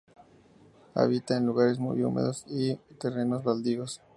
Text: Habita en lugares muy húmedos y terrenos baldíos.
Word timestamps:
Habita 0.95 1.37
en 1.37 1.45
lugares 1.45 1.77
muy 1.77 2.01
húmedos 2.01 2.43
y 2.47 2.73
terrenos 2.99 3.43
baldíos. 3.43 4.01